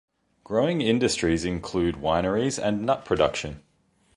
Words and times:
Growing 0.43 0.81
industries 0.81 1.45
include 1.45 1.93
wineries 1.93 2.57
and 2.57 2.83
nut 2.87 3.05
production. 3.05 3.61